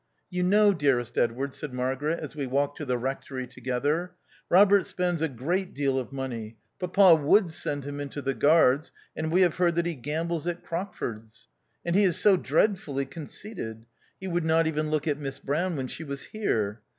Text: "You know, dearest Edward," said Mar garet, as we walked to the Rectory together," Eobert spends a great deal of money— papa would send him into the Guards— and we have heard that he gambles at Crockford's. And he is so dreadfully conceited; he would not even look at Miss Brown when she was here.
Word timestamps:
"You 0.35 0.41
know, 0.41 0.73
dearest 0.73 1.15
Edward," 1.19 1.53
said 1.53 1.75
Mar 1.75 1.95
garet, 1.95 2.17
as 2.21 2.35
we 2.35 2.47
walked 2.47 2.77
to 2.79 2.85
the 2.85 2.97
Rectory 2.97 3.45
together," 3.45 4.15
Eobert 4.51 4.87
spends 4.87 5.21
a 5.21 5.27
great 5.29 5.75
deal 5.75 5.99
of 5.99 6.11
money— 6.11 6.57
papa 6.79 7.13
would 7.13 7.51
send 7.51 7.83
him 7.83 7.99
into 7.99 8.19
the 8.19 8.33
Guards— 8.33 8.91
and 9.15 9.31
we 9.31 9.41
have 9.41 9.57
heard 9.57 9.75
that 9.75 9.85
he 9.85 9.93
gambles 9.93 10.47
at 10.47 10.63
Crockford's. 10.63 11.49
And 11.85 11.95
he 11.95 12.03
is 12.03 12.17
so 12.17 12.35
dreadfully 12.35 13.05
conceited; 13.05 13.85
he 14.19 14.27
would 14.27 14.43
not 14.43 14.65
even 14.65 14.89
look 14.89 15.07
at 15.07 15.19
Miss 15.19 15.37
Brown 15.37 15.75
when 15.75 15.85
she 15.85 16.03
was 16.03 16.23
here. 16.23 16.81